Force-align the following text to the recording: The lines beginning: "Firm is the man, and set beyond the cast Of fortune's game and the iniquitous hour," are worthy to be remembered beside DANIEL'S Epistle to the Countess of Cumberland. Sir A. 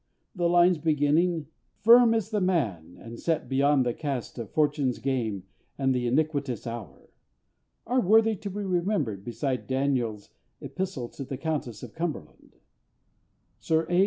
The 0.33 0.49
lines 0.49 0.79
beginning: 0.79 1.45
"Firm 1.77 2.15
is 2.15 2.31
the 2.31 2.41
man, 2.41 2.97
and 2.99 3.19
set 3.19 3.47
beyond 3.47 3.85
the 3.85 3.93
cast 3.93 4.39
Of 4.39 4.49
fortune's 4.49 4.97
game 4.97 5.43
and 5.77 5.93
the 5.93 6.07
iniquitous 6.07 6.65
hour," 6.65 7.11
are 7.85 8.01
worthy 8.01 8.35
to 8.35 8.49
be 8.49 8.63
remembered 8.63 9.23
beside 9.23 9.67
DANIEL'S 9.67 10.31
Epistle 10.59 11.07
to 11.09 11.23
the 11.23 11.37
Countess 11.37 11.83
of 11.83 11.93
Cumberland. 11.93 12.55
Sir 13.59 13.85
A. 13.91 13.99